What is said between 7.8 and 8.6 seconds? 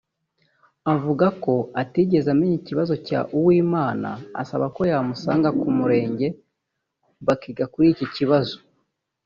iki kibazo